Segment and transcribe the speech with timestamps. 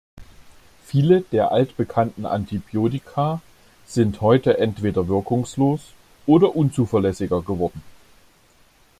[0.87, 3.39] Viele der alt bekannten Antibiotika
[3.85, 5.93] sind heute entweder wirkungslos
[6.25, 7.83] oder unzuverlässiger geworden.